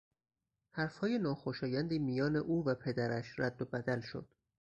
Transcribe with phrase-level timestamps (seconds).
[0.71, 4.25] حرفهای ناخوشایندی میان او و پدرش رد و بدل شد.